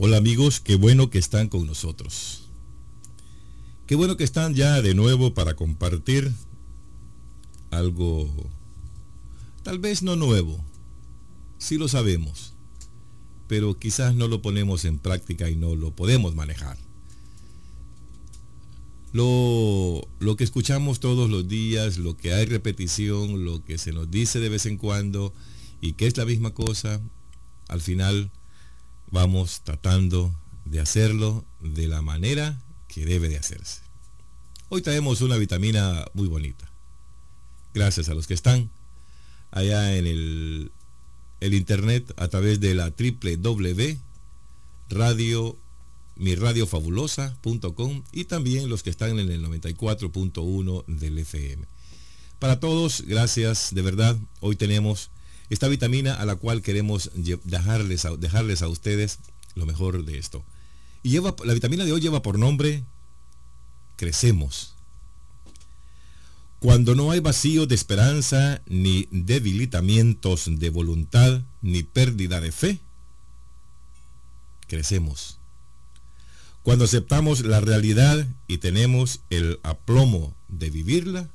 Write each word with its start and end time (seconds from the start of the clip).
Hola 0.00 0.18
amigos, 0.18 0.60
qué 0.60 0.76
bueno 0.76 1.10
que 1.10 1.18
están 1.18 1.48
con 1.48 1.66
nosotros. 1.66 2.44
Qué 3.88 3.96
bueno 3.96 4.16
que 4.16 4.22
están 4.22 4.54
ya 4.54 4.80
de 4.80 4.94
nuevo 4.94 5.34
para 5.34 5.56
compartir 5.56 6.32
algo 7.72 8.30
tal 9.64 9.80
vez 9.80 10.04
no 10.04 10.14
nuevo. 10.14 10.64
Sí 11.58 11.78
lo 11.78 11.88
sabemos, 11.88 12.54
pero 13.48 13.76
quizás 13.76 14.14
no 14.14 14.28
lo 14.28 14.40
ponemos 14.40 14.84
en 14.84 15.00
práctica 15.00 15.50
y 15.50 15.56
no 15.56 15.74
lo 15.74 15.90
podemos 15.90 16.36
manejar. 16.36 16.78
Lo, 19.12 20.06
lo, 20.20 20.36
que 20.36 20.44
escuchamos 20.44 21.00
todos 21.00 21.28
los 21.28 21.48
días, 21.48 21.98
lo 21.98 22.16
que 22.16 22.34
hay 22.34 22.46
repetición, 22.46 23.44
lo 23.44 23.64
que 23.64 23.78
se 23.78 23.90
nos 23.90 24.08
dice 24.08 24.38
de 24.38 24.48
vez 24.48 24.64
en 24.66 24.76
cuando 24.76 25.34
y 25.80 25.94
que 25.94 26.06
es 26.06 26.16
la 26.16 26.24
misma 26.24 26.54
cosa, 26.54 27.00
al 27.66 27.80
final 27.80 28.30
vamos 29.10 29.60
tratando 29.62 30.34
de 30.64 30.80
hacerlo 30.80 31.44
de 31.60 31.88
la 31.88 32.02
manera 32.02 32.60
que 32.88 33.04
debe 33.04 33.28
de 33.28 33.38
hacerse. 33.38 33.82
Hoy 34.68 34.82
traemos 34.82 35.20
una 35.20 35.36
vitamina 35.36 36.04
muy 36.14 36.28
bonita. 36.28 36.70
Gracias 37.74 38.08
a 38.08 38.14
los 38.14 38.26
que 38.26 38.34
están 38.34 38.70
allá 39.50 39.96
en 39.96 40.06
el, 40.06 40.70
internet 41.40 42.12
a 42.16 42.28
través 42.28 42.60
de 42.60 42.74
la 42.74 42.90
www 42.90 44.08
radio 44.90 45.58
miradiofabulosa.com 46.16 48.02
y 48.10 48.24
también 48.24 48.68
los 48.68 48.82
que 48.82 48.90
están 48.90 49.18
en 49.18 49.30
el 49.30 49.44
94.1 49.44 50.84
del 50.86 51.18
FM. 51.18 51.64
Para 52.38 52.58
todos, 52.58 53.02
gracias 53.02 53.74
de 53.74 53.82
verdad. 53.82 54.16
Hoy 54.40 54.56
tenemos 54.56 55.10
esta 55.50 55.68
vitamina 55.68 56.14
a 56.14 56.26
la 56.26 56.36
cual 56.36 56.62
queremos 56.62 57.10
dejarles 57.14 58.04
a, 58.04 58.16
dejarles 58.16 58.62
a 58.62 58.68
ustedes 58.68 59.18
lo 59.54 59.66
mejor 59.66 60.04
de 60.04 60.18
esto. 60.18 60.44
Y 61.02 61.10
lleva, 61.10 61.34
la 61.44 61.54
vitamina 61.54 61.84
de 61.84 61.92
hoy 61.92 62.00
lleva 62.00 62.22
por 62.22 62.38
nombre 62.38 62.84
Crecemos. 63.98 64.74
Cuando 66.60 66.94
no 66.94 67.10
hay 67.10 67.18
vacío 67.18 67.66
de 67.66 67.74
esperanza, 67.74 68.62
ni 68.66 69.08
debilitamientos 69.10 70.44
de 70.48 70.70
voluntad, 70.70 71.42
ni 71.62 71.82
pérdida 71.82 72.40
de 72.40 72.52
fe, 72.52 72.78
crecemos. 74.68 75.38
Cuando 76.62 76.84
aceptamos 76.84 77.40
la 77.40 77.60
realidad 77.60 78.24
y 78.46 78.58
tenemos 78.58 79.20
el 79.30 79.58
aplomo 79.64 80.34
de 80.48 80.70
vivirla, 80.70 81.28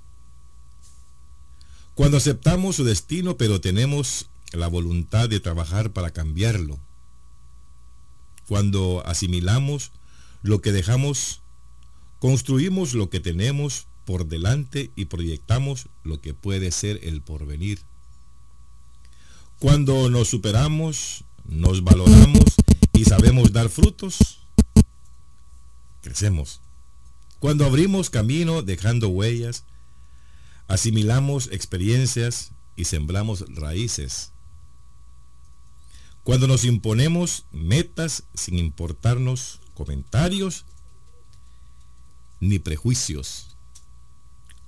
cuando 1.95 2.17
aceptamos 2.17 2.75
su 2.75 2.83
destino 2.83 3.37
pero 3.37 3.61
tenemos 3.61 4.29
la 4.51 4.67
voluntad 4.67 5.29
de 5.29 5.39
trabajar 5.39 5.91
para 5.91 6.11
cambiarlo. 6.11 6.79
Cuando 8.47 9.03
asimilamos 9.05 9.91
lo 10.41 10.61
que 10.61 10.71
dejamos, 10.71 11.41
construimos 12.19 12.93
lo 12.93 13.09
que 13.09 13.19
tenemos 13.19 13.87
por 14.05 14.27
delante 14.27 14.91
y 14.95 15.05
proyectamos 15.05 15.87
lo 16.03 16.19
que 16.21 16.33
puede 16.33 16.71
ser 16.71 16.99
el 17.03 17.21
porvenir. 17.21 17.79
Cuando 19.59 20.09
nos 20.09 20.27
superamos, 20.27 21.23
nos 21.45 21.83
valoramos 21.83 22.43
y 22.91 23.05
sabemos 23.05 23.53
dar 23.53 23.69
frutos, 23.69 24.39
crecemos. 26.01 26.59
Cuando 27.39 27.65
abrimos 27.65 28.09
camino 28.09 28.61
dejando 28.61 29.07
huellas, 29.09 29.63
asimilamos 30.67 31.49
experiencias 31.51 32.51
y 32.75 32.85
sembramos 32.85 33.45
raíces. 33.55 34.31
Cuando 36.23 36.47
nos 36.47 36.63
imponemos 36.63 37.45
metas 37.51 38.23
sin 38.33 38.57
importarnos 38.57 39.59
comentarios 39.73 40.65
ni 42.39 42.59
prejuicios. 42.59 43.55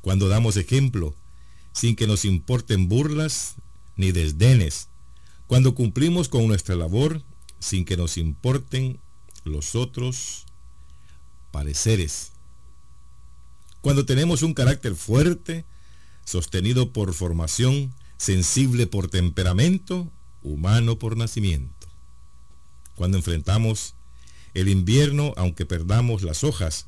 Cuando 0.01 0.27
damos 0.27 0.57
ejemplo 0.57 1.15
sin 1.71 1.95
que 1.95 2.07
nos 2.07 2.25
importen 2.25 2.87
burlas 2.87 3.55
ni 3.95 4.11
desdenes. 4.11 4.89
Cuando 5.47 5.75
cumplimos 5.75 6.29
con 6.29 6.47
nuestra 6.47 6.75
labor 6.75 7.21
sin 7.59 7.85
que 7.85 7.97
nos 7.97 8.17
importen 8.17 8.99
los 9.43 9.75
otros 9.75 10.45
pareceres. 11.51 12.31
Cuando 13.81 14.05
tenemos 14.05 14.41
un 14.41 14.53
carácter 14.53 14.95
fuerte, 14.95 15.65
sostenido 16.25 16.91
por 16.91 17.13
formación, 17.13 17.93
sensible 18.17 18.87
por 18.87 19.09
temperamento, 19.09 20.11
humano 20.41 20.99
por 20.99 21.15
nacimiento. 21.15 21.87
Cuando 22.95 23.17
enfrentamos 23.17 23.95
el 24.53 24.69
invierno 24.69 25.33
aunque 25.37 25.65
perdamos 25.65 26.23
las 26.23 26.43
hojas, 26.43 26.87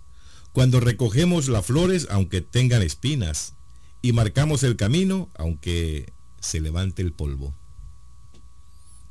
cuando 0.51 0.79
recogemos 0.79 1.47
las 1.47 1.65
flores 1.65 2.07
aunque 2.09 2.41
tengan 2.41 2.81
espinas, 2.81 3.53
y 4.01 4.13
marcamos 4.13 4.63
el 4.63 4.75
camino 4.75 5.29
aunque 5.35 6.13
se 6.39 6.61
levante 6.61 7.01
el 7.01 7.13
polvo. 7.13 7.53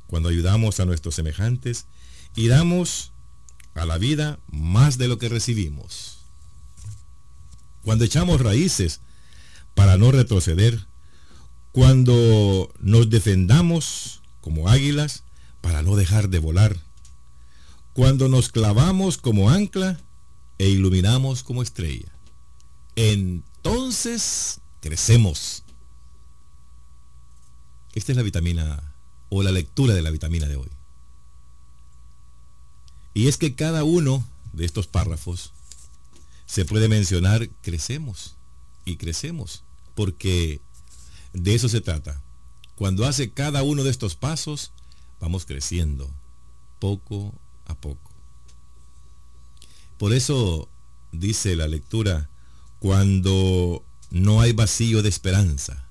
Cuando 0.07 0.29
ayudamos 0.29 0.79
a 0.79 0.85
nuestros 0.85 1.15
semejantes 1.15 1.85
y 2.35 2.47
damos 2.47 3.11
a 3.73 3.85
la 3.85 3.97
vida 3.97 4.39
más 4.47 4.97
de 4.97 5.07
lo 5.07 5.17
que 5.17 5.29
recibimos. 5.29 6.19
Cuando 7.83 8.05
echamos 8.05 8.41
raíces 8.41 9.01
para 9.77 9.95
no 9.95 10.11
retroceder, 10.11 10.87
cuando 11.71 12.73
nos 12.79 13.11
defendamos 13.11 14.23
como 14.41 14.69
águilas 14.69 15.21
para 15.61 15.83
no 15.83 15.95
dejar 15.95 16.29
de 16.29 16.39
volar, 16.39 16.75
cuando 17.93 18.27
nos 18.27 18.49
clavamos 18.49 19.19
como 19.19 19.51
ancla 19.51 19.99
e 20.57 20.67
iluminamos 20.67 21.43
como 21.43 21.61
estrella. 21.61 22.11
Entonces 22.95 24.61
crecemos. 24.79 25.61
Esta 27.93 28.13
es 28.13 28.15
la 28.17 28.23
vitamina 28.23 28.81
o 29.29 29.43
la 29.43 29.51
lectura 29.51 29.93
de 29.93 30.01
la 30.01 30.09
vitamina 30.09 30.47
de 30.47 30.55
hoy. 30.55 30.71
Y 33.13 33.27
es 33.27 33.37
que 33.37 33.53
cada 33.53 33.83
uno 33.83 34.27
de 34.53 34.65
estos 34.65 34.87
párrafos 34.87 35.53
se 36.47 36.65
puede 36.65 36.87
mencionar 36.87 37.47
crecemos 37.61 38.33
y 38.83 38.95
crecemos 38.95 39.66
porque 39.97 40.61
de 41.33 41.55
eso 41.55 41.67
se 41.69 41.81
trata. 41.81 42.21
Cuando 42.75 43.07
hace 43.07 43.31
cada 43.31 43.63
uno 43.63 43.83
de 43.83 43.89
estos 43.89 44.15
pasos, 44.15 44.71
vamos 45.19 45.47
creciendo 45.47 46.07
poco 46.77 47.33
a 47.65 47.73
poco. 47.73 48.11
Por 49.97 50.13
eso 50.13 50.69
dice 51.11 51.55
la 51.55 51.67
lectura, 51.67 52.29
cuando 52.77 53.83
no 54.11 54.39
hay 54.39 54.51
vacío 54.51 55.01
de 55.01 55.09
esperanza, 55.09 55.89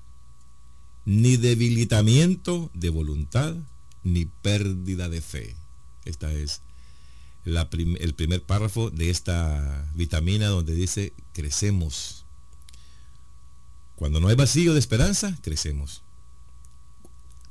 ni 1.03 1.35
debilitamiento 1.35 2.71
de 2.73 2.89
voluntad, 2.89 3.55
ni 4.03 4.23
pérdida 4.23 5.09
de 5.09 5.19
fe. 5.19 5.57
Esta 6.05 6.31
es 6.31 6.61
el 7.43 8.15
primer 8.15 8.41
párrafo 8.41 8.89
de 8.89 9.09
esta 9.09 9.85
vitamina 9.95 10.47
donde 10.47 10.75
dice, 10.75 11.11
crecemos 11.33 12.23
cuando 13.97 14.19
no 14.19 14.27
hay 14.27 14.35
vacío 14.35 14.73
de 14.73 14.79
esperanza, 14.79 15.35
crecemos. 15.41 16.03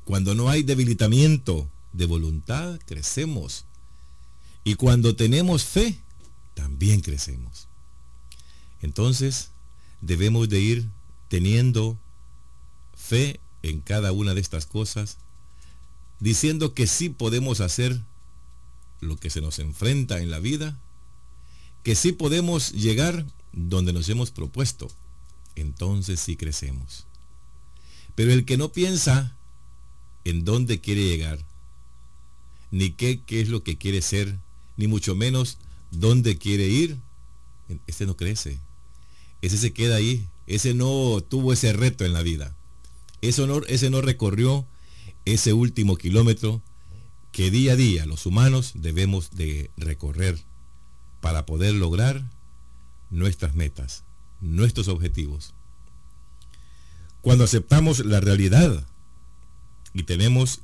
Cuando 0.05 0.37
no 0.37 0.49
hay 0.49 0.62
debilitamiento 0.62 1.69
de 1.93 2.07
voluntad, 2.07 2.79
crecemos. 2.87 3.65
Y 4.62 4.77
cuando 4.77 5.17
tenemos 5.17 5.65
fe, 5.65 5.99
también 6.55 7.01
crecemos. 7.01 7.67
Entonces, 8.81 9.51
debemos 10.01 10.49
de 10.49 10.61
ir 10.61 10.89
teniendo 11.27 11.99
fe 12.97 13.41
en 13.65 13.81
cada 13.81 14.12
una 14.12 14.33
de 14.33 14.41
estas 14.41 14.67
cosas, 14.67 15.19
diciendo 16.21 16.75
que 16.75 16.87
sí 16.87 17.09
podemos 17.09 17.61
hacer 17.61 18.00
lo 19.00 19.17
que 19.17 19.31
se 19.31 19.41
nos 19.41 19.59
enfrenta 19.59 20.20
en 20.20 20.31
la 20.31 20.38
vida, 20.38 20.79
que 21.82 21.97
sí 21.97 22.12
podemos 22.12 22.70
llegar 22.70 23.26
donde 23.53 23.93
nos 23.93 24.09
hemos 24.09 24.31
propuesto 24.31 24.88
entonces 25.56 26.20
sí 26.20 26.37
crecemos. 26.37 27.06
Pero 28.14 28.32
el 28.32 28.44
que 28.44 28.56
no 28.56 28.73
piensa 28.73 29.37
en 30.25 30.44
dónde 30.44 30.81
quiere 30.81 31.05
llegar, 31.05 31.44
ni 32.70 32.91
qué, 32.91 33.23
qué 33.23 33.41
es 33.41 33.49
lo 33.49 33.62
que 33.62 33.76
quiere 33.76 34.03
ser, 34.03 34.38
ni 34.76 34.87
mucho 34.87 35.14
menos 35.14 35.58
dónde 35.91 36.38
quiere 36.38 36.69
ir, 36.69 36.99
ese 37.87 38.06
no 38.06 38.17
crece. 38.17 38.58
Ese 39.43 39.58
se 39.58 39.73
queda 39.73 39.97
ahí. 39.97 40.26
Ese 40.47 40.75
no 40.75 41.23
tuvo 41.29 41.53
ese 41.53 41.73
reto 41.73 42.05
en 42.05 42.12
la 42.12 42.23
vida. 42.23 42.55
Ese 43.20 43.91
no 43.91 44.00
recorrió 44.00 44.67
ese 45.25 45.53
último 45.53 45.97
kilómetro 45.97 46.62
que 47.32 47.50
día 47.50 47.73
a 47.73 47.76
día 47.76 48.06
los 48.06 48.25
humanos 48.26 48.73
debemos 48.75 49.32
de 49.32 49.70
recorrer 49.76 50.38
para 51.20 51.44
poder 51.44 51.75
lograr 51.75 52.31
nuestras 53.11 53.55
metas 53.55 54.06
nuestros 54.41 54.88
objetivos. 54.88 55.55
Cuando 57.21 57.44
aceptamos 57.44 58.05
la 58.05 58.21
realidad 58.21 58.87
y 59.93 60.05
tenemos 60.05 60.61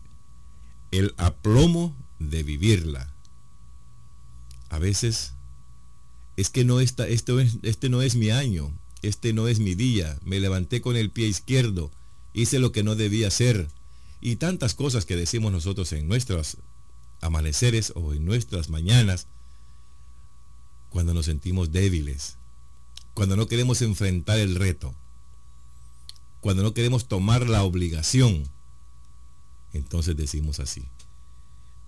el 0.90 1.14
aplomo 1.16 1.96
de 2.18 2.42
vivirla. 2.42 3.12
a 4.68 4.78
veces 4.78 5.34
es 6.36 6.48
que 6.48 6.64
no 6.64 6.80
está, 6.80 7.06
este, 7.06 7.88
no 7.88 8.02
es 8.02 8.14
mi 8.14 8.30
año, 8.30 8.72
este 9.02 9.32
no 9.32 9.48
es 9.48 9.58
mi 9.58 9.74
día, 9.74 10.18
me 10.24 10.40
levanté 10.40 10.80
con 10.80 10.96
el 10.96 11.10
pie 11.10 11.26
izquierdo, 11.26 11.90
hice 12.32 12.58
lo 12.58 12.72
que 12.72 12.82
no 12.82 12.94
debía 12.94 13.28
hacer, 13.28 13.68
y 14.20 14.36
tantas 14.36 14.74
cosas 14.74 15.04
que 15.04 15.16
decimos 15.16 15.52
nosotros 15.52 15.92
en 15.92 16.08
nuestros 16.08 16.56
amaneceres 17.20 17.92
o 17.96 18.14
en 18.14 18.24
nuestras 18.24 18.70
mañanas, 18.70 19.26
cuando 20.88 21.12
nos 21.12 21.26
sentimos 21.26 21.72
débiles, 21.72 22.36
cuando 23.14 23.36
no 23.36 23.46
queremos 23.46 23.82
enfrentar 23.82 24.38
el 24.38 24.56
reto, 24.56 24.94
cuando 26.40 26.62
no 26.62 26.74
queremos 26.74 27.06
tomar 27.06 27.48
la 27.48 27.62
obligación, 27.62 28.48
entonces 29.72 30.16
decimos 30.16 30.60
así. 30.60 30.84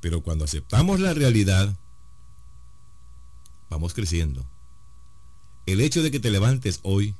Pero 0.00 0.22
cuando 0.22 0.44
aceptamos 0.44 1.00
la 1.00 1.14
realidad, 1.14 1.74
vamos 3.70 3.94
creciendo. 3.94 4.44
El 5.66 5.80
hecho 5.80 6.02
de 6.02 6.10
que 6.10 6.20
te 6.20 6.30
levantes 6.30 6.80
hoy, 6.82 7.14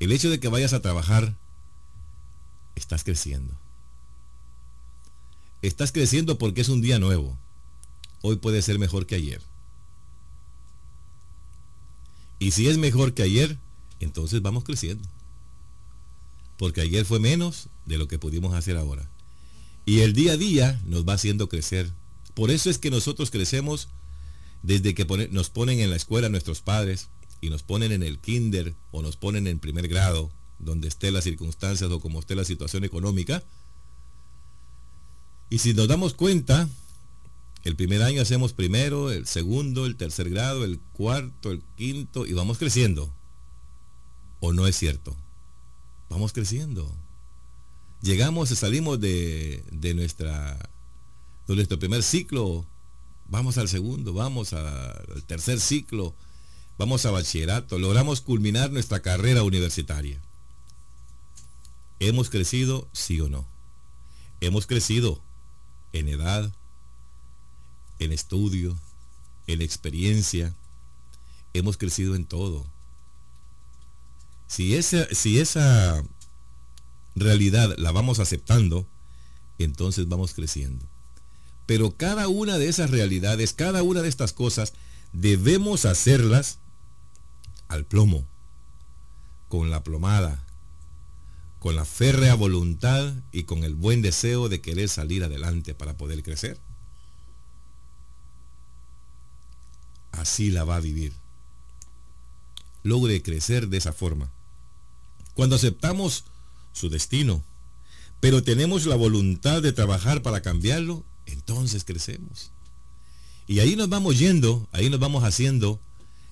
el 0.00 0.12
hecho 0.12 0.30
de 0.30 0.40
que 0.40 0.48
vayas 0.48 0.72
a 0.72 0.80
trabajar, 0.80 1.36
estás 2.76 3.04
creciendo. 3.04 3.54
Estás 5.62 5.92
creciendo 5.92 6.38
porque 6.38 6.60
es 6.60 6.68
un 6.68 6.82
día 6.82 6.98
nuevo. 6.98 7.36
Hoy 8.22 8.36
puede 8.36 8.62
ser 8.62 8.78
mejor 8.78 9.06
que 9.06 9.16
ayer. 9.16 9.42
Y 12.44 12.50
si 12.50 12.68
es 12.68 12.76
mejor 12.76 13.14
que 13.14 13.22
ayer, 13.22 13.56
entonces 14.00 14.42
vamos 14.42 14.64
creciendo. 14.64 15.08
Porque 16.58 16.82
ayer 16.82 17.06
fue 17.06 17.18
menos 17.18 17.70
de 17.86 17.96
lo 17.96 18.06
que 18.06 18.18
pudimos 18.18 18.52
hacer 18.52 18.76
ahora. 18.76 19.08
Y 19.86 20.00
el 20.00 20.12
día 20.12 20.32
a 20.32 20.36
día 20.36 20.78
nos 20.84 21.08
va 21.08 21.14
haciendo 21.14 21.48
crecer. 21.48 21.90
Por 22.34 22.50
eso 22.50 22.68
es 22.68 22.76
que 22.76 22.90
nosotros 22.90 23.30
crecemos 23.30 23.88
desde 24.62 24.94
que 24.94 25.06
nos 25.30 25.48
ponen 25.48 25.80
en 25.80 25.88
la 25.88 25.96
escuela 25.96 26.28
nuestros 26.28 26.60
padres 26.60 27.08
y 27.40 27.48
nos 27.48 27.62
ponen 27.62 27.92
en 27.92 28.02
el 28.02 28.18
kinder 28.18 28.74
o 28.90 29.00
nos 29.00 29.16
ponen 29.16 29.46
en 29.46 29.58
primer 29.58 29.88
grado, 29.88 30.30
donde 30.58 30.88
esté 30.88 31.10
las 31.12 31.24
circunstancias 31.24 31.90
o 31.90 31.98
como 31.98 32.20
esté 32.20 32.34
la 32.34 32.44
situación 32.44 32.84
económica. 32.84 33.42
Y 35.48 35.60
si 35.60 35.72
nos 35.72 35.88
damos 35.88 36.12
cuenta, 36.12 36.68
el 37.64 37.76
primer 37.76 38.02
año 38.02 38.20
hacemos 38.20 38.52
primero, 38.52 39.10
el 39.10 39.26
segundo, 39.26 39.86
el 39.86 39.96
tercer 39.96 40.28
grado, 40.28 40.64
el 40.64 40.78
cuarto, 40.92 41.50
el 41.50 41.62
quinto 41.76 42.26
y 42.26 42.34
vamos 42.34 42.58
creciendo. 42.58 43.12
¿O 44.40 44.52
no 44.52 44.66
es 44.66 44.76
cierto? 44.76 45.16
Vamos 46.10 46.34
creciendo. 46.34 46.94
Llegamos, 48.02 48.50
salimos 48.50 49.00
de, 49.00 49.64
de 49.72 49.94
nuestra, 49.94 50.70
nuestro 51.48 51.78
primer 51.78 52.02
ciclo, 52.02 52.66
vamos 53.28 53.56
al 53.56 53.70
segundo, 53.70 54.12
vamos 54.12 54.52
al 54.52 55.24
tercer 55.26 55.58
ciclo, 55.58 56.14
vamos 56.76 57.06
a 57.06 57.12
bachillerato, 57.12 57.78
logramos 57.78 58.20
culminar 58.20 58.70
nuestra 58.72 59.00
carrera 59.00 59.42
universitaria. 59.42 60.20
¿Hemos 61.98 62.28
crecido, 62.28 62.88
sí 62.92 63.22
o 63.22 63.30
no? 63.30 63.46
Hemos 64.42 64.66
crecido 64.66 65.22
en 65.94 66.08
edad, 66.08 66.52
en 67.98 68.12
estudio, 68.12 68.76
en 69.46 69.62
experiencia. 69.62 70.54
Hemos 71.52 71.76
crecido 71.76 72.14
en 72.14 72.24
todo. 72.24 72.66
Si 74.46 74.76
esa, 74.76 75.06
si 75.12 75.40
esa 75.40 76.04
realidad 77.14 77.74
la 77.78 77.92
vamos 77.92 78.18
aceptando, 78.18 78.86
entonces 79.58 80.08
vamos 80.08 80.34
creciendo. 80.34 80.84
Pero 81.66 81.96
cada 81.96 82.28
una 82.28 82.58
de 82.58 82.68
esas 82.68 82.90
realidades, 82.90 83.52
cada 83.52 83.82
una 83.82 84.02
de 84.02 84.08
estas 84.08 84.32
cosas, 84.32 84.74
debemos 85.12 85.84
hacerlas 85.84 86.58
al 87.68 87.86
plomo, 87.86 88.26
con 89.48 89.70
la 89.70 89.82
plomada, 89.82 90.44
con 91.58 91.76
la 91.76 91.84
férrea 91.84 92.34
voluntad 92.34 93.14
y 93.32 93.44
con 93.44 93.64
el 93.64 93.74
buen 93.74 94.02
deseo 94.02 94.48
de 94.48 94.60
querer 94.60 94.88
salir 94.88 95.24
adelante 95.24 95.74
para 95.74 95.96
poder 95.96 96.22
crecer. 96.22 96.60
Así 100.20 100.50
la 100.50 100.64
va 100.64 100.76
a 100.76 100.80
vivir. 100.80 101.12
Logre 102.82 103.22
crecer 103.22 103.68
de 103.68 103.78
esa 103.78 103.92
forma. 103.92 104.30
Cuando 105.34 105.56
aceptamos 105.56 106.24
su 106.72 106.88
destino, 106.88 107.42
pero 108.20 108.42
tenemos 108.42 108.86
la 108.86 108.96
voluntad 108.96 109.62
de 109.62 109.72
trabajar 109.72 110.22
para 110.22 110.42
cambiarlo, 110.42 111.04
entonces 111.26 111.84
crecemos. 111.84 112.50
Y 113.46 113.58
ahí 113.58 113.76
nos 113.76 113.88
vamos 113.88 114.18
yendo, 114.18 114.68
ahí 114.72 114.88
nos 114.88 115.00
vamos 115.00 115.24
haciendo 115.24 115.80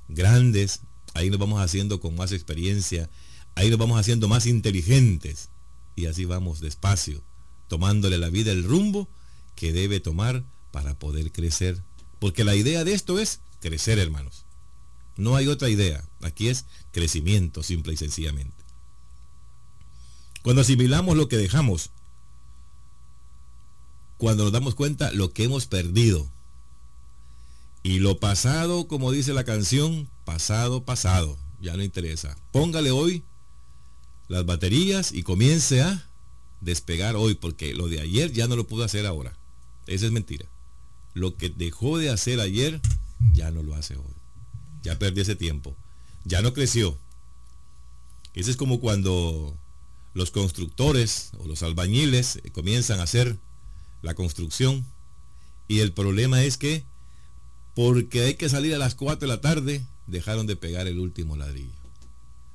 grandes, 0.09 0.81
ahí 1.15 1.31
nos 1.31 1.39
vamos 1.39 1.61
haciendo 1.61 2.01
con 2.01 2.15
más 2.15 2.33
experiencia, 2.33 3.11
ahí 3.55 3.69
nos 3.69 3.79
vamos 3.79 3.99
haciendo 3.99 4.29
más 4.29 4.47
inteligentes. 4.47 5.51
Y 5.95 6.07
así 6.07 6.25
vamos 6.25 6.61
despacio, 6.61 7.23
tomándole 7.69 8.17
la 8.17 8.31
vida 8.31 8.53
el 8.53 8.65
rumbo 8.65 9.09
que 9.55 9.73
debe 9.73 10.01
tomar 10.01 10.45
para 10.71 10.99
poder 10.99 11.33
crecer. 11.33 11.83
Porque 12.19 12.45
la 12.45 12.55
idea 12.55 12.85
de 12.85 12.95
esto 12.95 13.19
es 13.19 13.41
crecer, 13.63 13.99
hermanos. 13.99 14.45
No 15.17 15.37
hay 15.37 15.47
otra 15.47 15.71
idea. 15.71 16.05
Aquí 16.21 16.49
es 16.49 16.67
crecimiento, 16.91 17.63
simple 17.63 17.95
y 17.95 17.97
sencillamente. 17.97 18.63
Cuando 20.43 20.61
asimilamos 20.61 21.17
lo 21.17 21.29
que 21.29 21.39
dejamos, 21.39 21.91
cuando 24.19 24.45
nos 24.45 24.53
damos 24.53 24.75
cuenta 24.75 25.11
lo 25.13 25.33
que 25.33 25.45
hemos 25.45 25.67
perdido. 25.67 26.31
Y 27.83 27.99
lo 27.99 28.21
pasado, 28.21 28.87
como 28.87 29.11
dice 29.11 29.33
la 29.33 29.45
canción, 29.45 30.09
pasado, 30.25 30.85
pasado, 30.85 31.39
ya 31.61 31.77
no 31.77 31.83
interesa. 31.83 32.37
Póngale 32.53 32.91
hoy 32.91 33.25
las 34.29 34.47
baterías 34.47 35.13
y 35.13 35.23
comience 35.25 35.83
a 35.83 36.09
despegar 36.61 37.17
hoy, 37.17 37.35
porque 37.35 37.75
lo 37.75 37.89
de 37.89 38.01
ayer 38.01 38.33
ya 38.33 38.47
no 38.47 38.57
lo 38.57 38.67
pudo 38.67 38.85
hacer 38.85 39.07
ahora. 39.07 39.37
Esa 39.87 40.07
es 40.07 40.13
mentira. 40.13 40.47
Lo 41.15 41.37
que 41.37 41.49
dejó 41.49 41.99
de 41.99 42.11
hacer 42.11 42.41
ayer 42.41 42.81
ya 43.33 43.51
no 43.51 43.63
lo 43.63 43.75
hace 43.75 43.97
hoy. 43.97 44.15
Ya 44.83 44.99
perdió 44.99 45.23
ese 45.23 45.37
tiempo. 45.37 45.77
Ya 46.25 46.43
no 46.43 46.53
creció. 46.53 46.99
Ese 48.35 48.51
es 48.51 48.57
como 48.57 48.81
cuando 48.81 49.57
los 50.15 50.31
constructores 50.31 51.31
o 51.39 51.47
los 51.47 51.63
albañiles 51.63 52.41
comienzan 52.53 53.01
a 53.01 53.05
hacer 53.05 53.39
la 54.03 54.15
construcción 54.15 54.85
y 55.69 55.81
el 55.81 55.93
problema 55.93 56.43
es 56.43 56.59
que 56.59 56.85
porque 57.75 58.23
hay 58.23 58.35
que 58.35 58.49
salir 58.49 58.75
a 58.75 58.79
las 58.79 58.95
4 58.95 59.21
de 59.21 59.27
la 59.27 59.41
tarde 59.41 59.87
dejaron 60.07 60.47
de 60.47 60.57
pegar 60.57 60.87
el 60.87 60.99
último 60.99 61.37
ladrillo. 61.37 61.73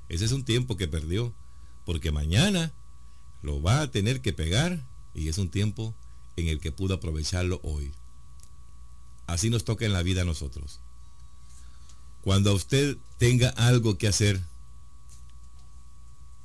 Ese 0.10 0.26
es 0.26 0.32
un 0.32 0.46
tiempo 0.46 0.78
que 0.78 0.88
perdió 0.88 1.34
porque 1.86 2.12
mañana 2.12 2.74
lo 3.42 3.62
va 3.62 3.82
a 3.82 3.92
tener 3.92 4.22
que 4.22 4.34
pegar 4.34 4.86
y 5.16 5.30
es 5.30 5.38
un 5.38 5.50
tiempo 5.50 5.96
en 6.36 6.48
el 6.48 6.60
que 6.60 6.72
pudo 6.72 6.96
aprovecharlo 6.96 7.60
hoy. 7.64 7.92
Así 9.28 9.50
nos 9.50 9.66
toca 9.66 9.86
en 9.86 9.94
la 9.94 10.04
vida 10.04 10.22
a 10.22 10.26
nosotros. 10.26 10.80
Cuando 12.22 12.54
usted 12.54 12.98
tenga 13.18 13.50
algo 13.50 13.98
que 13.98 14.08
hacer, 14.08 14.42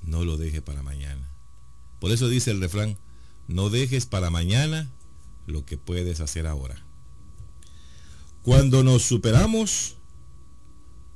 no 0.02 0.24
lo 0.24 0.36
deje 0.36 0.60
para 0.60 0.82
mañana. 0.82 1.26
Por 2.00 2.10
eso 2.10 2.28
dice 2.28 2.50
el 2.50 2.60
refrán, 2.60 2.98
no 3.46 3.70
dejes 3.70 4.06
para 4.06 4.30
mañana 4.30 4.90
lo 5.46 5.64
que 5.64 5.78
puedes 5.78 6.20
hacer 6.20 6.46
ahora. 6.46 6.82
Cuando 8.42 8.82
nos 8.82 9.02
superamos, 9.02 9.96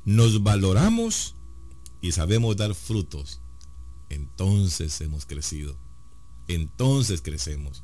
nos 0.04 0.44
valoramos 0.44 1.34
y 2.00 2.12
sabemos 2.12 2.56
dar 2.56 2.74
frutos, 2.74 3.40
entonces 4.08 5.00
hemos 5.00 5.26
crecido. 5.26 5.76
Entonces 6.46 7.22
crecemos. 7.22 7.82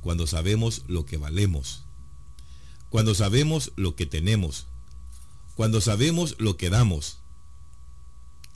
Cuando 0.00 0.26
sabemos 0.26 0.84
lo 0.86 1.04
que 1.04 1.18
valemos 1.18 1.84
cuando 2.90 3.14
sabemos 3.14 3.72
lo 3.76 3.96
que 3.96 4.06
tenemos, 4.06 4.66
cuando 5.54 5.80
sabemos 5.80 6.36
lo 6.38 6.56
que 6.56 6.70
damos, 6.70 7.18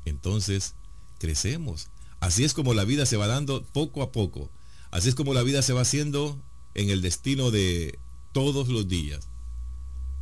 entonces 0.04 0.74
crecemos. 1.18 1.88
Así 2.20 2.44
es 2.44 2.54
como 2.54 2.74
la 2.74 2.84
vida 2.84 3.06
se 3.06 3.16
va 3.16 3.26
dando 3.26 3.64
poco 3.64 4.02
a 4.02 4.12
poco. 4.12 4.50
Así 4.90 5.08
es 5.08 5.14
como 5.14 5.34
la 5.34 5.42
vida 5.42 5.62
se 5.62 5.72
va 5.72 5.82
haciendo 5.82 6.40
en 6.74 6.90
el 6.90 7.02
destino 7.02 7.50
de 7.50 7.98
todos 8.32 8.68
los 8.68 8.88
días. 8.88 9.28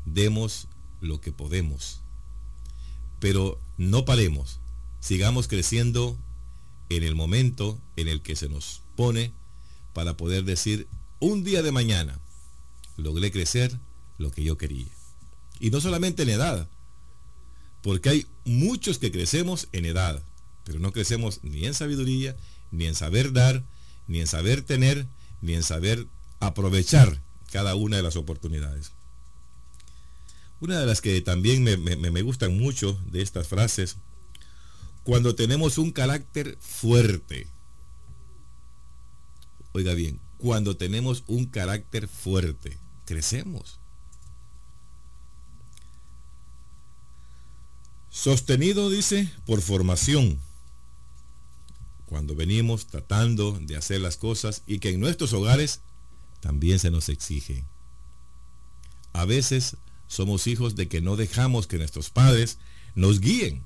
Demos 0.07 0.69
lo 1.01 1.21
que 1.21 1.33
podemos. 1.33 2.01
Pero 3.19 3.61
no 3.77 4.05
paremos. 4.05 4.61
Sigamos 5.01 5.49
creciendo 5.49 6.19
en 6.89 7.05
el 7.05 7.15
momento 7.15 7.81
en 7.97 8.09
el 8.09 8.23
que 8.23 8.37
se 8.37 8.49
nos 8.49 8.83
pone 8.97 9.33
para 9.93 10.17
poder 10.17 10.45
decir 10.45 10.89
un 11.19 11.45
día 11.45 11.63
de 11.63 11.73
mañana 11.73 12.19
logré 12.97 13.31
crecer 13.31 13.79
lo 14.21 14.31
que 14.31 14.45
yo 14.45 14.57
quería. 14.57 14.87
Y 15.59 15.71
no 15.71 15.81
solamente 15.81 16.23
en 16.23 16.29
edad, 16.29 16.69
porque 17.83 18.11
hay 18.11 18.27
muchos 18.45 18.99
que 18.99 19.11
crecemos 19.11 19.69
en 19.73 19.87
edad, 19.87 20.23
pero 20.65 20.79
no 20.79 20.93
crecemos 20.93 21.41
ni 21.43 21.65
en 21.67 21.75
sabiduría, 21.75 22.37
ni 22.71 22.87
en 22.87 22.95
saber 22.95 23.33
dar, 23.33 23.65
ni 24.07 24.21
en 24.21 24.27
saber 24.27 24.63
tener, 24.63 25.07
ni 25.41 25.55
en 25.55 25.63
saber 25.63 26.07
aprovechar 26.39 27.21
cada 27.51 27.75
una 27.75 27.97
de 27.97 28.03
las 28.03 28.17
oportunidades. 28.17 28.93
Una 30.61 30.79
de 30.79 30.87
las 30.87 31.01
que 31.01 31.21
también 31.23 31.65
me, 31.65 32.23
gustan 32.23 32.59
mucho 32.59 32.99
de 33.11 33.23
estas 33.23 33.49
frases, 33.49 33.97
cuando 35.03 35.35
tenemos 35.35 35.79
un 35.79 35.91
carácter 35.91 36.59
fuerte, 36.61 37.47
oiga 39.73 39.95
bien, 39.95 40.21
cuando 40.37 40.77
tenemos 40.77 41.25
un 41.27 41.47
carácter 41.47 42.07
fuerte, 42.09 42.77
crecemos. 43.07 43.80
Sostenido, 48.21 48.91
dice, 48.91 49.31
por 49.47 49.63
formación. 49.63 50.39
Cuando 52.05 52.35
venimos 52.35 52.87
tratando 52.87 53.59
de 53.59 53.79
hacer 53.79 54.03
las 54.03 54.19
cosas 54.19 54.63
y 54.67 54.79
que 54.79 54.91
en 54.91 55.01
nuestros 55.01 55.33
hogares 55.33 55.81
también 56.41 56.79
se 56.79 56.91
nos 56.91 57.09
exige. 57.09 57.65
A 59.15 59.25
veces 59.25 59.79
somos 60.07 60.49
hijos 60.49 60.75
de 60.77 60.87
que 60.87 61.01
no 61.01 61.17
dejamos 61.17 61.67
que 61.67 61.79
nuestros 61.79 62.11
padres 62.11 62.59
nos 62.95 63.21
guíen 63.21 63.63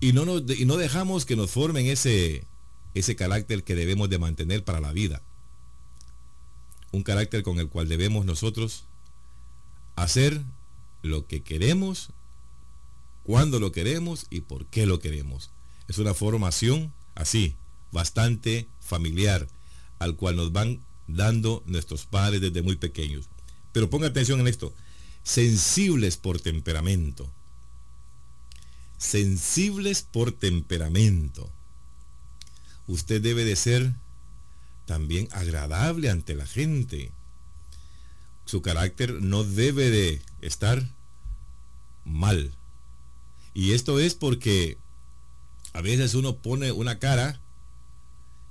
y 0.00 0.12
no, 0.12 0.26
nos, 0.26 0.42
y 0.50 0.66
no 0.66 0.76
dejamos 0.76 1.24
que 1.24 1.34
nos 1.34 1.50
formen 1.50 1.86
ese, 1.86 2.44
ese 2.92 3.16
carácter 3.16 3.64
que 3.64 3.74
debemos 3.74 4.10
de 4.10 4.18
mantener 4.18 4.64
para 4.64 4.80
la 4.80 4.92
vida. 4.92 5.22
Un 6.92 7.02
carácter 7.02 7.42
con 7.42 7.58
el 7.58 7.70
cual 7.70 7.88
debemos 7.88 8.26
nosotros 8.26 8.84
hacer 9.96 10.42
lo 11.00 11.26
que 11.26 11.42
queremos, 11.42 12.10
cuándo 13.30 13.60
lo 13.60 13.70
queremos 13.70 14.26
y 14.28 14.40
por 14.40 14.66
qué 14.66 14.86
lo 14.86 14.98
queremos. 14.98 15.50
Es 15.86 15.98
una 15.98 16.14
formación 16.14 16.92
así, 17.14 17.54
bastante 17.92 18.66
familiar, 18.80 19.46
al 20.00 20.16
cual 20.16 20.34
nos 20.34 20.50
van 20.50 20.80
dando 21.06 21.62
nuestros 21.64 22.06
padres 22.06 22.40
desde 22.40 22.62
muy 22.62 22.74
pequeños. 22.74 23.28
Pero 23.70 23.88
ponga 23.88 24.08
atención 24.08 24.40
en 24.40 24.48
esto, 24.48 24.74
sensibles 25.22 26.16
por 26.16 26.40
temperamento. 26.40 27.30
Sensibles 28.98 30.02
por 30.02 30.32
temperamento. 30.32 31.48
Usted 32.88 33.22
debe 33.22 33.44
de 33.44 33.54
ser 33.54 33.94
también 34.86 35.28
agradable 35.30 36.10
ante 36.10 36.34
la 36.34 36.48
gente. 36.48 37.12
Su 38.44 38.60
carácter 38.60 39.22
no 39.22 39.44
debe 39.44 39.88
de 39.88 40.20
estar 40.40 40.84
mal. 42.04 42.56
Y 43.54 43.72
esto 43.72 43.98
es 43.98 44.14
porque 44.14 44.78
a 45.72 45.80
veces 45.80 46.14
uno 46.14 46.38
pone 46.38 46.72
una 46.72 46.98
cara 46.98 47.40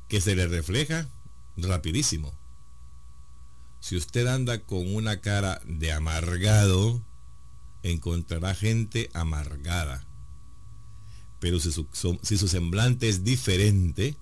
que 0.07 0.21
se 0.21 0.35
le 0.35 0.47
refleja 0.47 1.07
rapidísimo. 1.57 2.33
Si 3.79 3.95
usted 3.95 4.27
anda 4.27 4.59
con 4.59 4.93
una 4.93 5.21
cara 5.21 5.61
de 5.65 5.91
amargado, 5.91 7.01
encontrará 7.83 8.53
gente 8.53 9.09
amargada. 9.13 10.05
Pero 11.39 11.59
si 11.59 11.71
su, 11.71 11.87
si 12.21 12.37
su 12.37 12.47
semblante 12.47 13.07
es 13.07 13.23
diferente, 13.23 14.17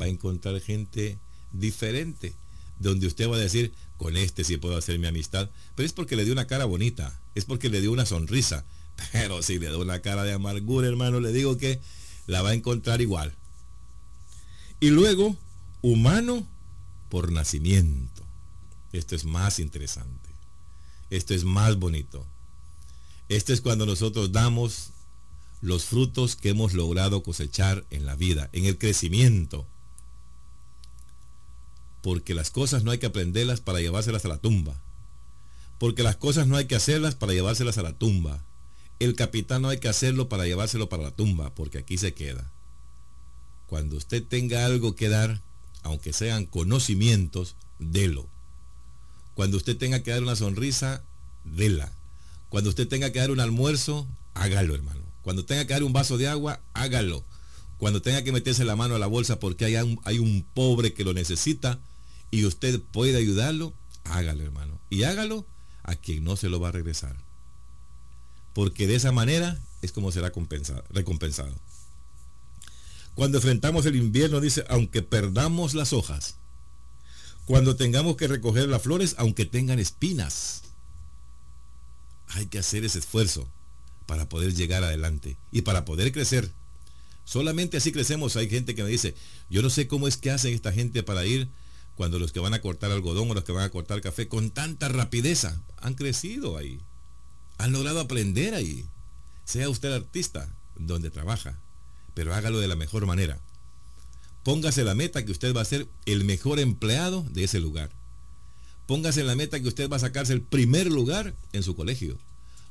va 0.00 0.06
a 0.06 0.08
encontrar 0.08 0.58
gente 0.60 1.18
diferente. 1.52 2.34
Donde 2.78 3.06
usted 3.06 3.28
va 3.28 3.36
a 3.36 3.40
decir, 3.40 3.74
con 3.96 4.16
este 4.16 4.44
sí 4.44 4.56
puedo 4.56 4.76
hacer 4.76 4.98
mi 4.98 5.06
amistad. 5.06 5.50
Pero 5.74 5.86
es 5.86 5.92
porque 5.92 6.16
le 6.16 6.24
dio 6.24 6.32
una 6.32 6.46
cara 6.46 6.64
bonita. 6.64 7.20
Es 7.34 7.44
porque 7.44 7.68
le 7.68 7.80
dio 7.80 7.92
una 7.92 8.06
sonrisa. 8.06 8.64
Pero 9.12 9.42
si 9.42 9.58
le 9.58 9.70
da 9.70 9.78
una 9.78 10.00
cara 10.00 10.24
de 10.24 10.32
amargura, 10.32 10.88
hermano, 10.88 11.20
le 11.20 11.32
digo 11.32 11.56
que 11.56 11.80
la 12.26 12.42
va 12.42 12.50
a 12.50 12.54
encontrar 12.54 13.00
igual. 13.00 13.34
Y 14.80 14.90
luego, 14.90 15.36
humano 15.80 16.46
por 17.08 17.30
nacimiento. 17.30 18.22
Esto 18.92 19.14
es 19.14 19.24
más 19.24 19.58
interesante. 19.58 20.30
Esto 21.10 21.34
es 21.34 21.44
más 21.44 21.76
bonito. 21.76 22.26
Esto 23.28 23.52
es 23.52 23.60
cuando 23.60 23.86
nosotros 23.86 24.32
damos 24.32 24.90
los 25.60 25.84
frutos 25.84 26.36
que 26.36 26.50
hemos 26.50 26.74
logrado 26.74 27.22
cosechar 27.22 27.84
en 27.90 28.04
la 28.04 28.16
vida, 28.16 28.50
en 28.52 28.64
el 28.64 28.78
crecimiento. 28.78 29.66
Porque 32.00 32.34
las 32.34 32.50
cosas 32.50 32.82
no 32.82 32.90
hay 32.90 32.98
que 32.98 33.06
aprenderlas 33.06 33.60
para 33.60 33.80
llevárselas 33.80 34.24
a 34.24 34.28
la 34.28 34.38
tumba. 34.38 34.74
Porque 35.78 36.02
las 36.02 36.16
cosas 36.16 36.46
no 36.46 36.56
hay 36.56 36.66
que 36.66 36.74
hacerlas 36.74 37.14
para 37.14 37.32
llevárselas 37.32 37.78
a 37.78 37.82
la 37.82 37.96
tumba. 37.96 38.42
El 38.98 39.14
capitán 39.14 39.62
no 39.62 39.68
hay 39.68 39.78
que 39.78 39.88
hacerlo 39.88 40.28
para 40.28 40.46
llevárselo 40.46 40.88
para 40.88 41.02
la 41.02 41.10
tumba, 41.10 41.54
porque 41.54 41.78
aquí 41.78 41.98
se 41.98 42.14
queda. 42.14 42.50
Cuando 43.66 43.96
usted 43.96 44.22
tenga 44.22 44.64
algo 44.66 44.94
que 44.94 45.08
dar, 45.08 45.42
aunque 45.82 46.12
sean 46.12 46.46
conocimientos, 46.46 47.56
délo. 47.78 48.28
Cuando 49.34 49.56
usted 49.56 49.76
tenga 49.76 50.02
que 50.02 50.10
dar 50.10 50.22
una 50.22 50.36
sonrisa, 50.36 51.02
déla. 51.44 51.92
Cuando 52.48 52.70
usted 52.70 52.86
tenga 52.86 53.10
que 53.12 53.18
dar 53.18 53.30
un 53.30 53.40
almuerzo, 53.40 54.06
hágalo, 54.34 54.74
hermano. 54.74 55.00
Cuando 55.22 55.44
tenga 55.44 55.64
que 55.66 55.72
dar 55.72 55.84
un 55.84 55.92
vaso 55.92 56.18
de 56.18 56.28
agua, 56.28 56.60
hágalo. 56.74 57.24
Cuando 57.78 58.02
tenga 58.02 58.22
que 58.22 58.32
meterse 58.32 58.64
la 58.64 58.76
mano 58.76 58.94
a 58.94 58.98
la 58.98 59.06
bolsa 59.06 59.40
porque 59.40 59.64
hay 59.64 59.76
un, 59.76 60.00
hay 60.04 60.18
un 60.18 60.44
pobre 60.54 60.92
que 60.92 61.04
lo 61.04 61.14
necesita 61.14 61.80
y 62.30 62.44
usted 62.44 62.80
puede 62.80 63.16
ayudarlo, 63.16 63.72
hágalo, 64.04 64.44
hermano. 64.44 64.80
Y 64.90 65.04
hágalo 65.04 65.46
a 65.82 65.96
quien 65.96 66.24
no 66.24 66.36
se 66.36 66.48
lo 66.48 66.60
va 66.60 66.68
a 66.68 66.72
regresar. 66.72 67.16
Porque 68.52 68.86
de 68.86 68.96
esa 68.96 69.12
manera 69.12 69.58
es 69.82 69.92
como 69.92 70.12
será 70.12 70.32
recompensado. 70.90 71.54
Cuando 73.14 73.38
enfrentamos 73.38 73.84
el 73.86 73.96
invierno, 73.96 74.40
dice, 74.40 74.64
aunque 74.68 75.02
perdamos 75.02 75.74
las 75.74 75.92
hojas, 75.92 76.36
cuando 77.44 77.76
tengamos 77.76 78.16
que 78.16 78.28
recoger 78.28 78.68
las 78.68 78.82
flores, 78.82 79.14
aunque 79.18 79.44
tengan 79.44 79.78
espinas, 79.78 80.62
hay 82.28 82.46
que 82.46 82.58
hacer 82.58 82.84
ese 82.84 83.00
esfuerzo 83.00 83.48
para 84.06 84.28
poder 84.28 84.54
llegar 84.54 84.84
adelante 84.84 85.36
y 85.50 85.62
para 85.62 85.84
poder 85.84 86.12
crecer. 86.12 86.50
Solamente 87.24 87.76
así 87.76 87.92
crecemos. 87.92 88.36
Hay 88.36 88.48
gente 88.48 88.74
que 88.74 88.82
me 88.82 88.90
dice, 88.90 89.14
yo 89.50 89.62
no 89.62 89.70
sé 89.70 89.86
cómo 89.86 90.08
es 90.08 90.16
que 90.16 90.30
hacen 90.30 90.54
esta 90.54 90.72
gente 90.72 91.02
para 91.02 91.26
ir 91.26 91.48
cuando 91.94 92.18
los 92.18 92.32
que 92.32 92.40
van 92.40 92.54
a 92.54 92.60
cortar 92.60 92.90
algodón 92.90 93.30
o 93.30 93.34
los 93.34 93.44
que 93.44 93.52
van 93.52 93.64
a 93.64 93.70
cortar 93.70 94.00
café 94.00 94.28
con 94.28 94.50
tanta 94.50 94.88
rapidez 94.88 95.46
han 95.76 95.94
crecido 95.94 96.56
ahí. 96.56 96.80
Han 97.58 97.72
logrado 97.72 98.00
aprender 98.00 98.54
ahí. 98.54 98.86
Sea 99.44 99.68
usted 99.68 99.92
artista 99.92 100.48
donde 100.76 101.10
trabaja, 101.10 101.58
pero 102.14 102.34
hágalo 102.34 102.60
de 102.60 102.68
la 102.68 102.76
mejor 102.76 103.06
manera. 103.06 103.40
Póngase 104.42 104.82
la 104.84 104.94
meta 104.94 105.24
que 105.24 105.32
usted 105.32 105.54
va 105.54 105.60
a 105.60 105.66
ser 105.66 105.86
el 106.04 106.24
mejor 106.24 106.58
empleado 106.58 107.24
de 107.30 107.44
ese 107.44 107.60
lugar. 107.60 107.90
Póngase 108.86 109.22
la 109.22 109.36
meta 109.36 109.60
que 109.60 109.68
usted 109.68 109.88
va 109.88 109.96
a 109.96 110.00
sacarse 110.00 110.32
el 110.32 110.42
primer 110.42 110.90
lugar 110.90 111.34
en 111.52 111.62
su 111.62 111.76
colegio. 111.76 112.18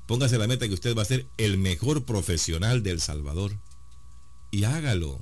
Póngase 0.05 0.37
la 0.37 0.47
meta 0.47 0.67
que 0.67 0.73
usted 0.73 0.95
va 0.95 1.03
a 1.03 1.05
ser 1.05 1.27
el 1.37 1.57
mejor 1.57 2.03
profesional 2.03 2.83
del 2.83 2.99
Salvador. 2.99 3.57
Y 4.51 4.65
hágalo. 4.65 5.21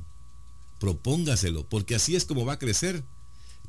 Propóngaselo, 0.79 1.67
porque 1.67 1.95
así 1.95 2.15
es 2.15 2.25
como 2.25 2.45
va 2.45 2.53
a 2.53 2.59
crecer. 2.59 3.03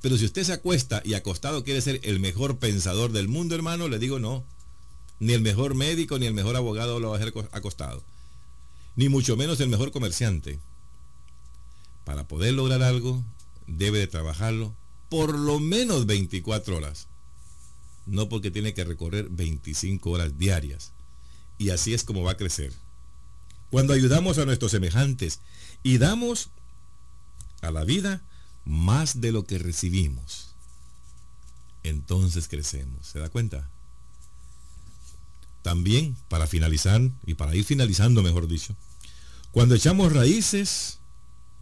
Pero 0.01 0.17
si 0.17 0.25
usted 0.25 0.45
se 0.45 0.55
acuesta 0.55 1.03
y 1.05 1.15
acostado 1.15 1.63
quiere 1.63 1.83
ser 1.83 2.01
el 2.05 2.21
mejor 2.21 2.59
pensador 2.59 3.13
del 3.13 3.29
mundo, 3.29 3.55
hermano, 3.55 3.89
le 3.89 3.99
digo 3.99 4.19
no. 4.19 4.47
Ni 5.21 5.35
el 5.35 5.43
mejor 5.43 5.75
médico 5.75 6.19
ni 6.19 6.27
el 6.27 6.35
mejor 6.35 6.57
abogado 6.57 6.99
lo 6.99 7.11
va 7.11 7.17
a 7.17 7.21
hacer 7.21 7.33
acostado. 7.53 8.03
Ni 8.97 9.09
mucho 9.09 9.37
menos 9.37 9.61
el 9.61 9.69
mejor 9.69 9.93
comerciante. 9.93 10.59
Para 12.05 12.27
poder 12.27 12.55
lograr 12.55 12.83
algo, 12.83 13.23
debe 13.67 14.01
de 14.01 14.07
trabajarlo 14.07 14.75
por 15.09 15.39
lo 15.39 15.61
menos 15.61 16.07
24 16.07 16.77
horas. 16.77 17.07
No 18.07 18.29
porque 18.29 18.51
tiene 18.51 18.75
que 18.75 18.85
recorrer 18.85 19.29
25 19.29 20.11
horas 20.11 20.39
diarias 20.39 20.93
y 21.59 21.71
así 21.71 21.93
es 21.93 22.05
como 22.05 22.23
va 22.23 22.33
a 22.33 22.37
crecer. 22.39 22.73
Cuando 23.71 23.93
ayudamos 23.93 24.39
a 24.39 24.47
nuestros 24.47 24.73
semejantes 24.73 25.41
y 25.83 25.99
damos 25.99 26.49
a 27.61 27.71
la 27.71 27.85
vida 27.85 28.23
más 28.65 29.21
de 29.21 29.31
lo 29.31 29.45
que 29.45 29.59
recibimos, 29.59 30.55
entonces 31.83 32.49
crecemos. 32.49 33.07
¿Se 33.07 33.19
da 33.19 33.29
cuenta? 33.29 33.69
También, 35.71 36.17
para 36.27 36.49
finalizar, 36.49 37.01
y 37.25 37.35
para 37.35 37.55
ir 37.55 37.65
finalizando, 37.65 38.25
mejor 38.25 38.49
dicho, 38.49 38.75
cuando 39.53 39.77
echamos 39.77 40.13
raíces 40.13 40.99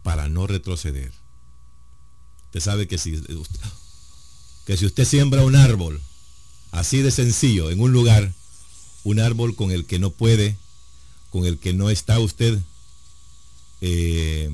para 0.01 0.27
no 0.29 0.47
retroceder. 0.47 1.11
Usted 2.45 2.59
sabe 2.59 2.87
que 2.87 2.97
si, 2.97 3.21
que 4.65 4.77
si 4.77 4.87
usted 4.87 5.05
siembra 5.05 5.43
un 5.43 5.55
árbol, 5.55 6.01
así 6.71 7.03
de 7.03 7.11
sencillo, 7.11 7.69
en 7.69 7.79
un 7.81 7.91
lugar, 7.91 8.33
un 9.03 9.19
árbol 9.19 9.55
con 9.55 9.69
el 9.69 9.85
que 9.85 9.99
no 9.99 10.09
puede, 10.09 10.57
con 11.29 11.45
el 11.45 11.59
que 11.59 11.73
no 11.73 11.91
está 11.91 12.17
usted 12.17 12.57
eh, 13.81 14.49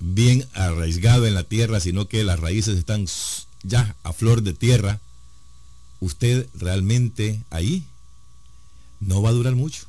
bien 0.00 0.48
arraigado 0.52 1.28
en 1.28 1.34
la 1.34 1.44
tierra, 1.44 1.78
sino 1.78 2.08
que 2.08 2.24
las 2.24 2.40
raíces 2.40 2.76
están 2.76 3.06
ya 3.62 3.94
a 4.02 4.12
flor 4.12 4.42
de 4.42 4.52
tierra, 4.52 5.00
usted 6.00 6.48
realmente 6.54 7.44
ahí 7.50 7.86
no 9.00 9.22
va 9.22 9.30
a 9.30 9.34
durar 9.34 9.54
mucho. 9.54 9.86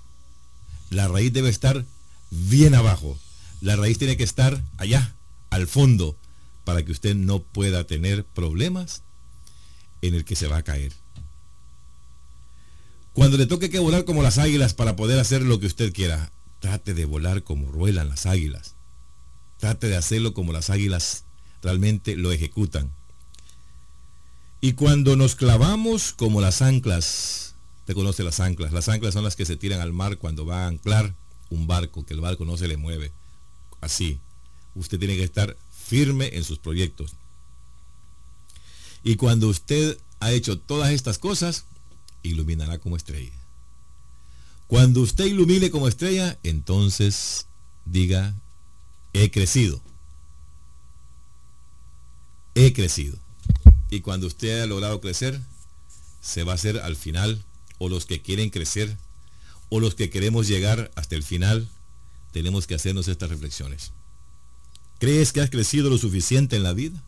La 0.89 1.07
raíz 1.07 1.33
debe 1.33 1.49
estar 1.49 1.85
bien 2.29 2.75
abajo. 2.75 3.17
La 3.61 3.75
raíz 3.75 3.97
tiene 3.97 4.17
que 4.17 4.23
estar 4.23 4.63
allá, 4.77 5.15
al 5.49 5.67
fondo, 5.67 6.15
para 6.63 6.83
que 6.83 6.91
usted 6.91 7.15
no 7.15 7.41
pueda 7.41 7.85
tener 7.85 8.25
problemas 8.25 9.03
en 10.01 10.13
el 10.13 10.25
que 10.25 10.35
se 10.35 10.47
va 10.47 10.57
a 10.57 10.63
caer. 10.63 10.93
Cuando 13.13 13.37
le 13.37 13.47
toque 13.47 13.69
que 13.69 13.79
volar 13.79 14.05
como 14.05 14.21
las 14.21 14.37
águilas 14.37 14.73
para 14.73 14.95
poder 14.95 15.19
hacer 15.19 15.41
lo 15.41 15.59
que 15.59 15.65
usted 15.65 15.91
quiera, 15.91 16.31
trate 16.59 16.93
de 16.93 17.05
volar 17.05 17.43
como 17.43 17.65
vuelan 17.71 18.09
las 18.09 18.25
águilas. 18.25 18.75
Trate 19.57 19.87
de 19.87 19.97
hacerlo 19.97 20.33
como 20.33 20.53
las 20.53 20.69
águilas 20.69 21.23
realmente 21.63 22.15
lo 22.15 22.31
ejecutan. 22.31 22.91
Y 24.61 24.73
cuando 24.73 25.15
nos 25.15 25.35
clavamos 25.35 26.13
como 26.13 26.41
las 26.41 26.61
anclas, 26.61 27.55
te 27.88 27.96
conoce 27.96 28.22
las 28.22 28.41
anclas, 28.41 28.74
las 28.74 28.89
anclas 28.89 29.13
son 29.13 29.24
las 29.24 29.38
que 29.38 29.46
se 29.46 29.56
tiran 29.56 29.79
al 29.79 29.94
mar 29.94 30.17
cuando 30.17 30.46
va 30.46 30.65
a 30.65 30.67
anclar 30.67 31.15
un 31.50 31.67
barco, 31.67 32.06
que 32.06 32.13
el 32.13 32.20
barco 32.20 32.44
no 32.44 32.58
se 32.58 32.67
le 32.67 32.75
mueve. 32.75 33.13
Así, 33.79 34.20
usted 34.75 35.00
tiene 35.00 35.15
que 35.15 35.24
estar 35.24 35.56
firme 35.72 36.32
en 36.34 36.44
sus 36.44 36.60
proyectos. 36.60 37.13
Y 39.06 39.15
cuando 39.15 39.48
usted 39.48 39.98
ha 40.20 40.34
hecho 40.34 40.60
todas 40.60 40.91
estas 40.91 41.17
cosas, 41.17 41.63
iluminará 42.24 42.77
como 42.77 42.98
estrella. 42.98 43.32
Cuando 44.67 45.00
usted 45.00 45.24
ilumine 45.24 45.72
como 45.72 45.88
estrella, 45.88 46.38
entonces 46.44 47.48
diga, 47.86 48.36
he 49.13 49.32
crecido. 49.32 49.82
He 52.53 52.74
crecido. 52.74 53.17
Y 53.89 54.01
cuando 54.01 54.27
usted 54.27 54.56
haya 54.56 54.65
logrado 54.65 55.00
crecer, 55.00 55.39
se 56.20 56.44
va 56.44 56.51
a 56.51 56.56
hacer 56.56 56.79
al 56.79 56.98
final, 56.98 57.46
o 57.77 57.89
los 57.89 58.05
que 58.05 58.22
quieren 58.22 58.50
crecer, 58.50 58.98
o 59.69 59.79
los 59.79 59.96
que 59.96 60.10
queremos 60.10 60.48
llegar 60.48 60.91
hasta 60.96 61.15
el 61.15 61.24
final, 61.24 61.67
tenemos 62.31 62.67
que 62.67 62.75
hacernos 62.75 63.07
estas 63.07 63.29
reflexiones. 63.29 63.91
¿Crees 65.00 65.31
que 65.31 65.41
has 65.41 65.50
crecido 65.50 65.89
lo 65.89 65.98
suficiente 65.98 66.55
en 66.55 66.63
la 66.63 66.74
vida? 66.74 67.03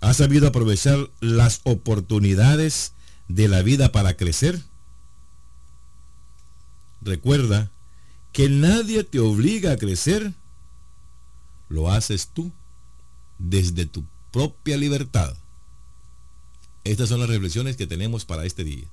¿Has 0.00 0.16
sabido 0.18 0.48
aprovechar 0.48 1.10
las 1.20 1.60
oportunidades 1.64 2.92
de 3.28 3.48
la 3.48 3.62
vida 3.62 3.92
para 3.92 4.16
crecer? 4.16 4.60
Recuerda 7.00 7.70
que 8.32 8.48
nadie 8.48 9.04
te 9.04 9.18
obliga 9.18 9.72
a 9.72 9.76
crecer, 9.76 10.32
lo 11.68 11.90
haces 11.90 12.28
tú 12.28 12.52
desde 13.38 13.86
tu 13.86 14.04
propia 14.30 14.76
libertad. 14.76 15.36
Estas 16.84 17.08
son 17.08 17.20
las 17.20 17.28
reflexiones 17.28 17.76
que 17.76 17.86
tenemos 17.86 18.24
para 18.24 18.44
este 18.44 18.64
día. 18.64 18.88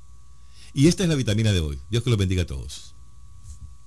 Y 0.73 0.87
esta 0.87 1.03
es 1.03 1.09
la 1.09 1.15
vitamina 1.15 1.51
de 1.51 1.59
hoy. 1.59 1.79
Dios 1.89 2.03
que 2.03 2.11
los 2.11 2.19
bendiga 2.19 2.43
a 2.43 2.47
todos. 2.47 2.93